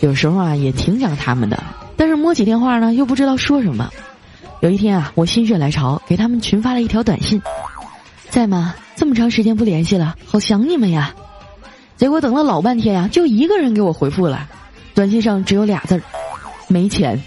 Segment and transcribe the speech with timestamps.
[0.00, 1.62] 有时候啊也挺想他们的，
[1.96, 3.90] 但是摸起电话呢又不知道说什么。
[4.60, 7.40] 有一天啊，我心血来潮给他们群发了一条短信
[8.28, 8.74] ：“在吗？
[8.96, 11.14] 这么长时间不联系了，好想你们呀。”
[11.96, 14.48] 结果等了老半天呀，就一个人给我回复了，
[14.94, 16.02] 短信上只有俩字儿
[16.68, 17.22] ：“没钱。”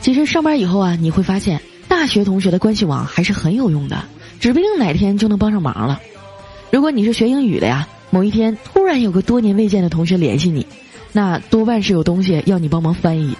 [0.00, 4.04] 其实上班以后啊，你会发现大学同学的关系网还是很有用的，
[4.40, 6.00] 指不定哪天就能帮上忙了。
[6.70, 10.66] 如果你是学英语的呀，某一天突然有个多年未见的同学联系你。
[11.10, 13.34] 那多半是有东西要你帮忙翻译。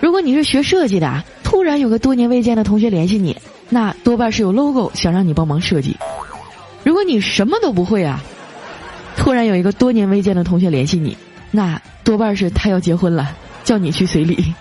[0.00, 3.36] 如果你是学设计的，突然有个多年未见的同学联系你，
[3.68, 5.96] 那多半是有 logo 想让你帮忙设计。
[6.84, 8.22] 如果你什么都不会啊，
[9.16, 11.16] 突然有一个多年未见的同学联系你，
[11.50, 14.54] 那多半是他要结婚了，叫你去随礼。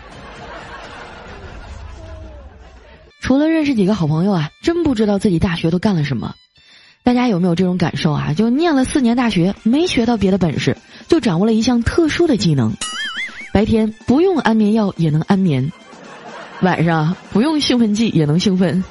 [3.22, 6.34] 除了认识几个好朋友啊，真不知道自己大学都干了什么。
[7.04, 8.34] 大家有没有这种感受啊？
[8.34, 10.78] 就念了四年大学，没学到别的本事，
[11.10, 12.72] 就掌握了一项特殊的技能：
[13.54, 15.70] 白天不用安眠药也能安眠，
[16.62, 18.82] 晚上不用兴奋剂也能兴奋。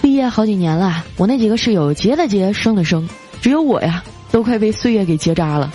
[0.00, 3.06] 毕业好几年了，我那几个室友结了结，生了生，
[3.42, 4.02] 只有我呀，
[4.32, 5.70] 都快被岁月给结扎了。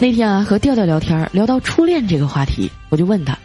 [0.00, 3.38] 那天啊，和调调聊天，聊到初恋这个话题，我就问他：“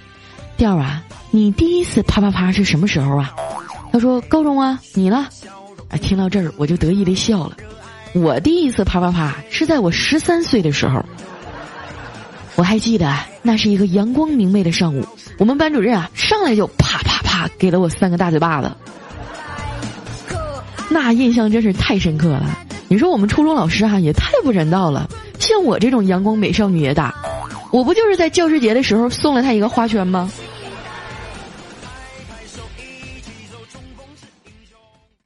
[0.58, 3.34] 调啊。”你第一次啪啪啪是什么时候啊？
[3.92, 5.28] 他说高中啊，你呢？
[5.90, 7.56] 啊，听到这儿我就得意的笑了。
[8.14, 11.04] 我第一次啪啪啪是在我十三岁的时候。
[12.56, 15.06] 我还记得那是一个阳光明媚的上午，
[15.38, 18.72] 我们班主任啊上来就啪啪啪给了我三个大嘴巴子。
[20.90, 22.58] 那印象真是太深刻了。
[22.88, 25.08] 你说我们初中老师哈也太不人道了，
[25.40, 27.14] 像我这种阳光美少女也打，
[27.72, 30.30] 我不就是在教师节的时候送了他一个花圈吗？
[32.60, 32.89] so easy.